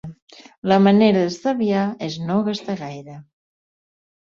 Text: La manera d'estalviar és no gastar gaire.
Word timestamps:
La 0.71 0.77
manera 0.85 1.21
d'estalviar 1.25 1.85
és 2.09 2.17
no 2.31 2.41
gastar 2.51 2.79
gaire. 2.83 3.21